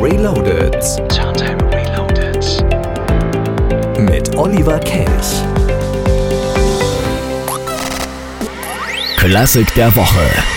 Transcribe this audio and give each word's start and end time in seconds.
Reloaded. 0.00 0.74
Turntable 1.08 1.68
Reloaded. 1.70 2.44
Mit 3.98 4.36
Oliver 4.36 4.78
Kelch. 4.80 5.42
Klassik 9.16 9.74
der 9.74 9.94
Woche. 9.96 10.55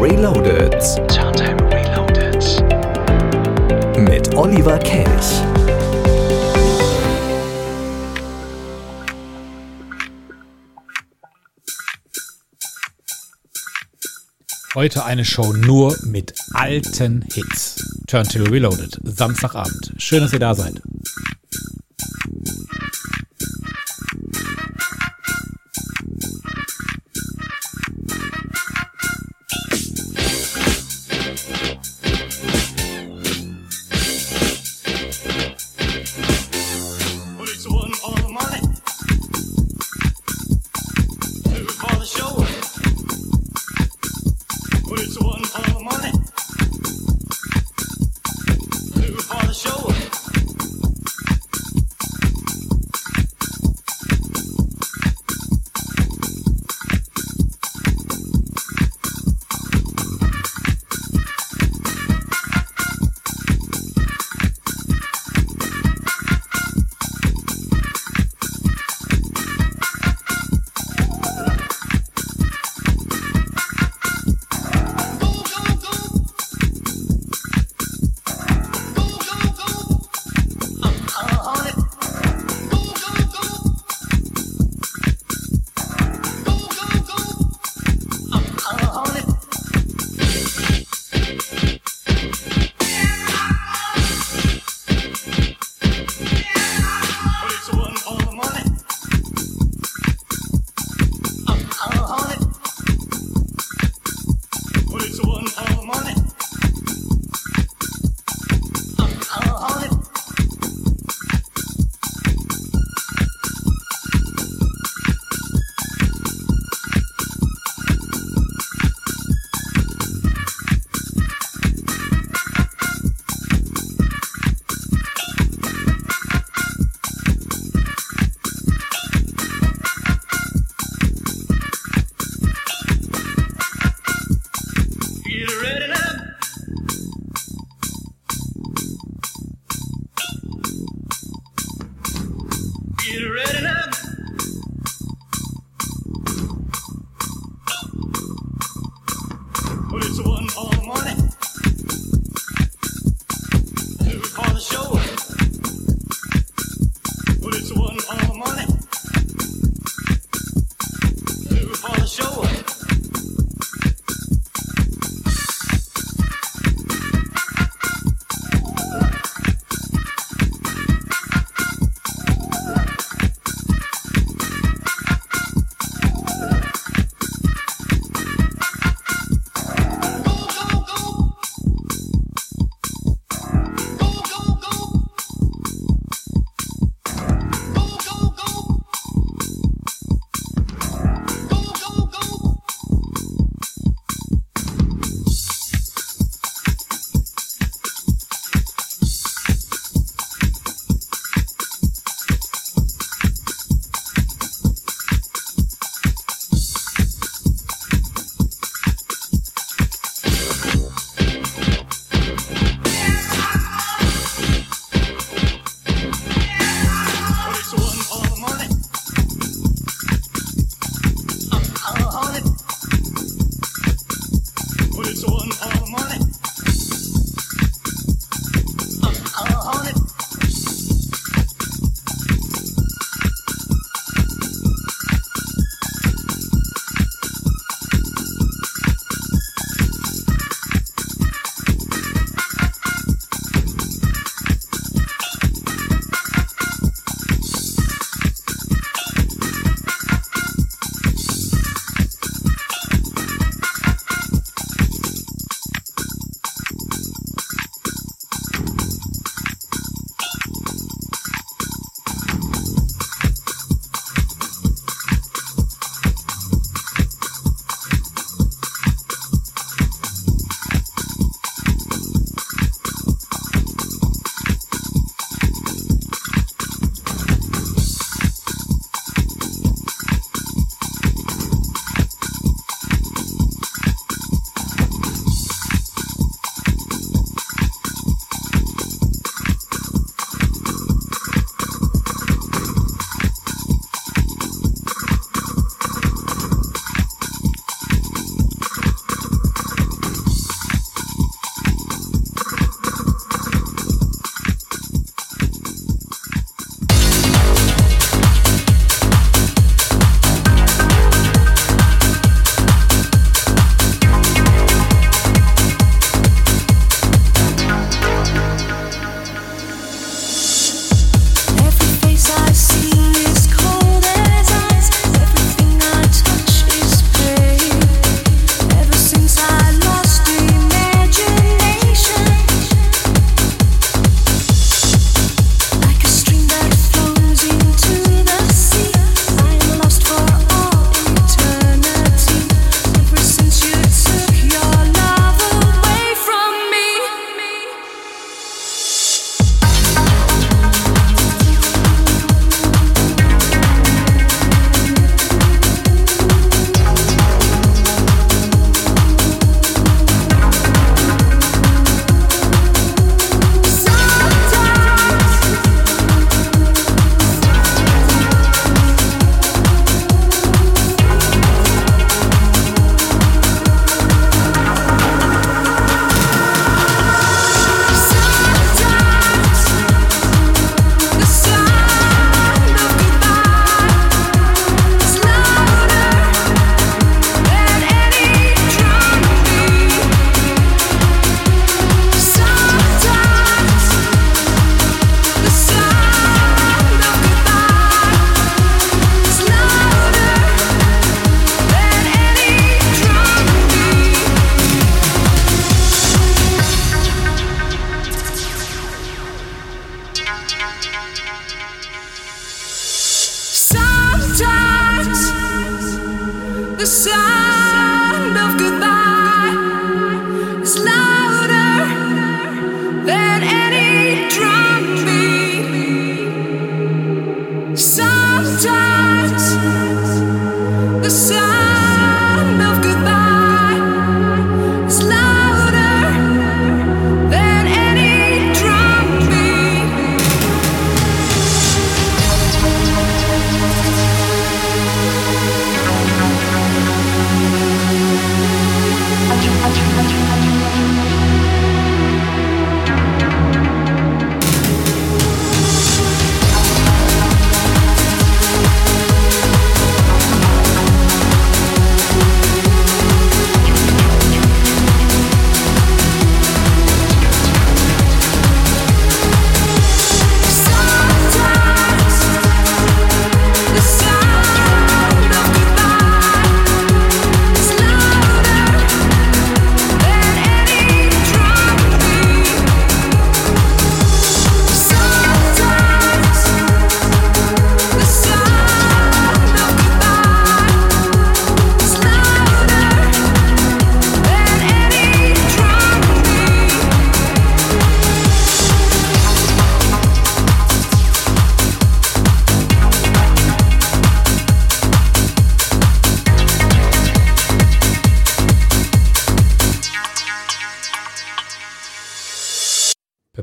Reloaded. 0.00 0.72
Turntime 1.10 1.60
Reloaded. 1.70 2.42
Mit 3.98 4.34
Oliver 4.34 4.78
Kelch. 4.78 5.42
Heute 14.74 15.04
eine 15.04 15.26
Show 15.26 15.52
nur 15.52 15.94
mit 16.06 16.32
alten 16.54 17.22
Hits. 17.34 17.84
Turntable 18.06 18.50
Reloaded, 18.50 18.98
Samstagabend. 19.04 19.92
Schön, 19.98 20.22
dass 20.22 20.32
ihr 20.32 20.38
da 20.38 20.54
seid. 20.54 20.80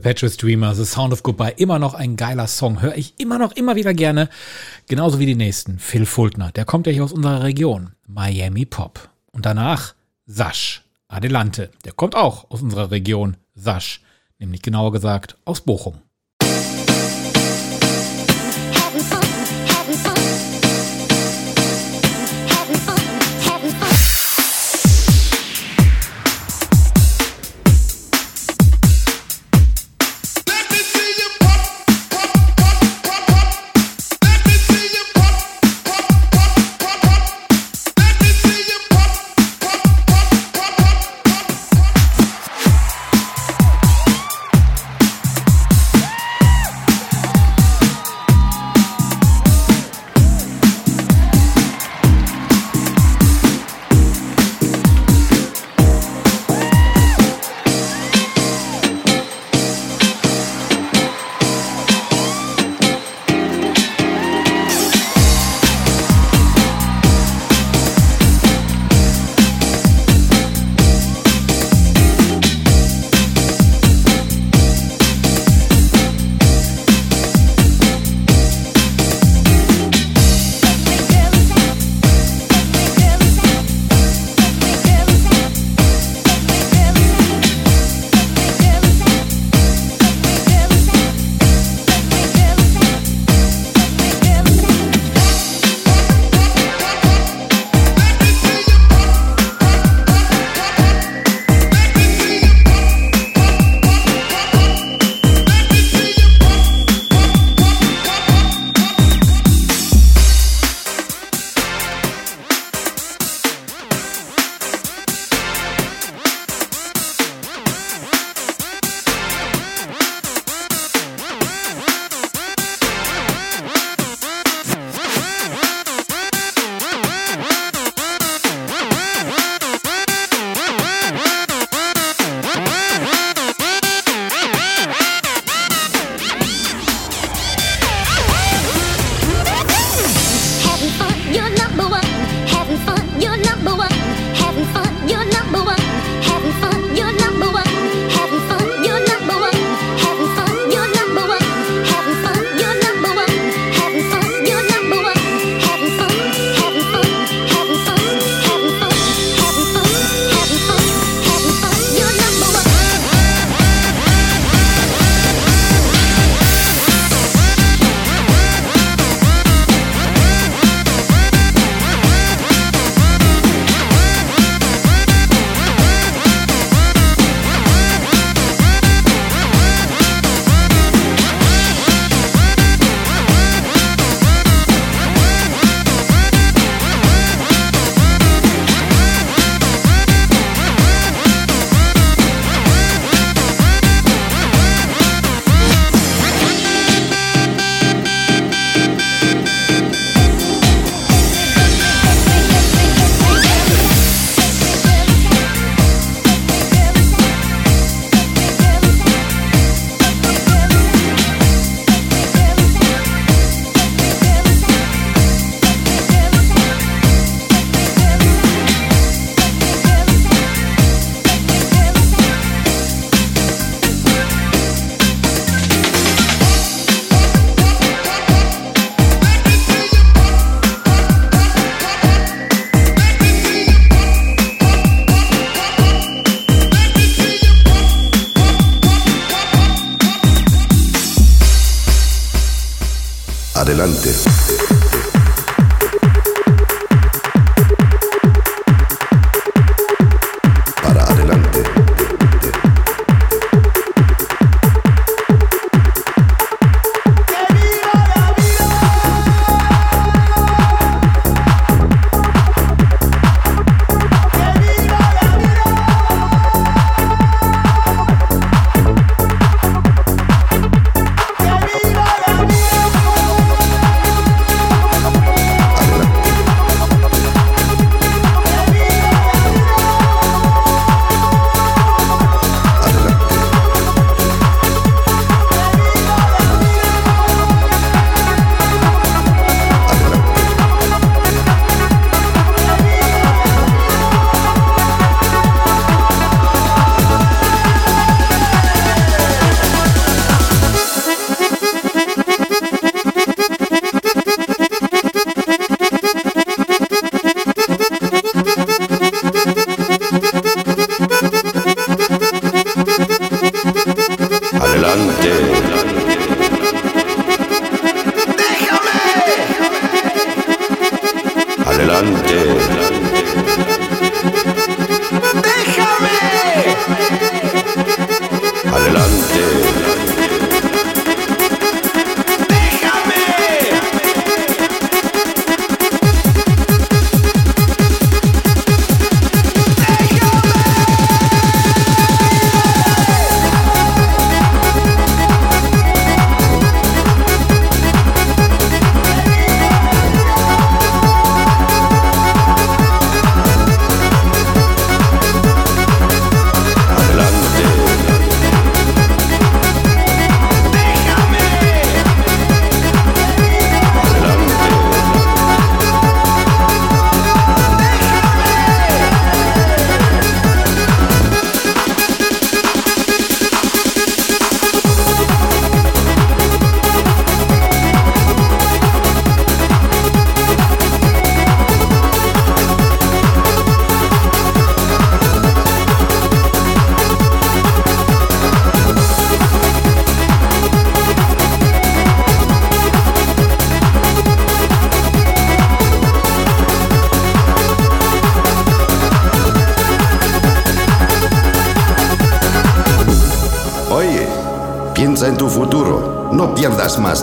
Perpetuous 0.07 0.37
Dreamer, 0.37 0.73
The 0.73 0.85
Sound 0.85 1.11
of 1.11 1.21
Goodbye, 1.21 1.55
immer 1.57 1.79
noch 1.79 1.93
ein 1.93 2.15
geiler 2.15 2.47
Song. 2.47 2.81
Höre 2.81 2.95
ich 2.95 3.15
immer 3.17 3.37
noch, 3.37 3.51
immer 3.51 3.75
wieder 3.75 3.93
gerne. 3.93 4.29
Genauso 4.87 5.19
wie 5.19 5.25
die 5.25 5.35
nächsten. 5.35 5.79
Phil 5.79 6.05
Fultner, 6.05 6.53
der 6.53 6.63
kommt 6.63 6.87
ja 6.87 6.93
hier 6.93 7.03
aus 7.03 7.11
unserer 7.11 7.43
Region. 7.43 7.91
Miami 8.07 8.65
Pop. 8.65 9.09
Und 9.33 9.45
danach 9.45 9.95
Sasch 10.25 10.85
Adelante, 11.09 11.71
der 11.83 11.91
kommt 11.91 12.15
auch 12.15 12.49
aus 12.49 12.61
unserer 12.61 12.89
Region. 12.89 13.35
Sasch, 13.53 13.99
nämlich 14.39 14.61
genauer 14.61 14.93
gesagt 14.93 15.35
aus 15.43 15.59
Bochum. 15.59 15.95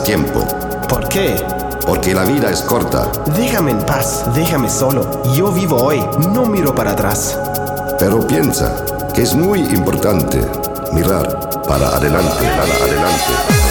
Tiempo, 0.05 0.47
¿Por 0.89 1.09
qué? 1.09 1.43
porque 1.87 2.15
la 2.15 2.25
vida 2.25 2.51
es 2.51 2.63
corta. 2.63 3.11
Déjame 3.37 3.73
en 3.73 3.79
paz, 3.85 4.25
déjame 4.35 4.71
solo. 4.71 5.23
Yo 5.35 5.51
vivo 5.53 5.77
hoy, 5.77 6.03
no 6.33 6.47
miro 6.47 6.75
para 6.75 6.93
atrás. 6.93 7.39
Pero 7.99 8.27
piensa 8.27 8.85
que 9.15 9.23
es 9.23 9.35
muy 9.35 9.61
importante 9.61 10.41
mirar 10.93 11.63
para 11.67 11.89
adelante, 11.89 12.45
para 12.57 12.85
adelante. 12.85 13.64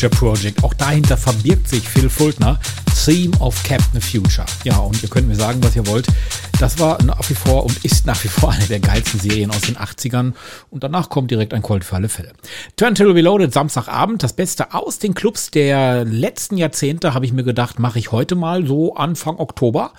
Future 0.00 0.16
Project. 0.16 0.64
Auch 0.64 0.72
dahinter 0.72 1.18
verbirgt 1.18 1.68
sich 1.68 1.86
Phil 1.86 2.08
Fultner, 2.08 2.58
Theme 3.04 3.38
of 3.38 3.62
Captain 3.64 4.00
Future. 4.00 4.46
Ja, 4.64 4.78
und 4.78 5.02
ihr 5.02 5.10
könnt 5.10 5.28
mir 5.28 5.36
sagen, 5.36 5.62
was 5.62 5.76
ihr 5.76 5.86
wollt. 5.86 6.06
Das 6.58 6.78
war 6.78 7.02
nach 7.02 7.28
wie 7.28 7.34
vor 7.34 7.64
und 7.64 7.84
ist 7.84 8.06
nach 8.06 8.22
wie 8.24 8.28
vor 8.28 8.50
eine 8.50 8.64
der 8.66 8.80
geilsten 8.80 9.20
Serien 9.20 9.50
aus 9.50 9.60
den 9.60 9.76
80ern. 9.76 10.32
Und 10.70 10.84
danach 10.84 11.10
kommt 11.10 11.30
direkt 11.30 11.52
ein 11.52 11.60
Colt 11.60 11.84
für 11.84 11.96
alle 11.96 12.08
Fälle. 12.08 12.32
Turntable 12.76 13.14
Reloaded, 13.14 13.52
Samstagabend. 13.52 14.22
Das 14.22 14.32
Beste 14.32 14.72
aus 14.72 14.98
den 14.98 15.12
Clubs 15.12 15.50
der 15.50 16.06
letzten 16.06 16.56
Jahrzehnte 16.56 17.12
habe 17.12 17.26
ich 17.26 17.32
mir 17.34 17.44
gedacht, 17.44 17.78
mache 17.78 17.98
ich 17.98 18.10
heute 18.10 18.36
mal 18.36 18.66
so 18.66 18.94
Anfang 18.94 19.38
Oktober. 19.38 19.92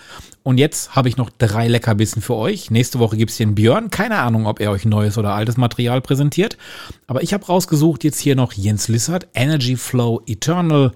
Und 0.44 0.58
jetzt 0.58 0.96
habe 0.96 1.08
ich 1.08 1.18
noch 1.18 1.30
drei 1.38 1.68
Leckerbissen 1.68 2.22
für 2.22 2.36
euch. 2.36 2.72
Nächste 2.72 2.98
Woche 2.98 3.16
gibt's 3.16 3.38
den 3.38 3.54
Björn. 3.54 3.92
Keine 3.92 4.18
Ahnung, 4.18 4.48
ob 4.48 4.60
er 4.60 4.72
euch 4.72 4.86
neues 4.86 5.20
oder 5.20 5.34
altes 5.34 5.58
Material 5.58 6.02
präsentiert. 6.02 6.58
Aber 7.06 7.22
ich 7.22 7.34
habe 7.34 7.46
rausgesucht 7.46 8.04
jetzt 8.04 8.20
hier 8.20 8.36
noch 8.36 8.54
Jens 8.54 8.88
Lissert, 8.88 9.28
Energy 9.36 9.76
Flow 9.92 10.22
Eternal, 10.26 10.94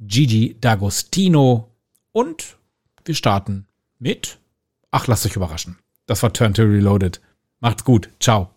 Gigi 0.00 0.54
D'Agostino 0.60 1.68
und 2.12 2.58
wir 3.06 3.14
starten 3.14 3.66
mit, 3.98 4.38
ach, 4.90 5.06
lasst 5.06 5.24
euch 5.24 5.34
überraschen. 5.34 5.78
Das 6.04 6.22
war 6.22 6.30
Turn 6.34 6.52
to 6.52 6.62
Reloaded. 6.62 7.22
Macht's 7.60 7.84
gut. 7.84 8.10
Ciao. 8.20 8.50